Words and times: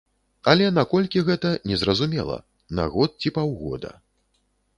Але 0.51 0.69
на 0.77 0.83
колькі 0.93 1.21
гэта, 1.27 1.51
незразумела, 1.73 2.39
на 2.81 2.89
год 2.95 3.09
ці 3.21 3.35
паўгода. 3.37 3.95